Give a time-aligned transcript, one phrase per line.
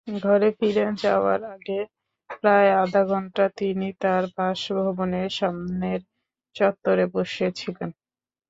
[0.17, 1.79] ঘরে ফিরে যাওয়ার আগে
[2.33, 6.01] প্রায় আধাঘন্টা তিনি তাঁর বাসভবনের সামনের
[6.55, 7.89] চত্বরে বসেছিলেন।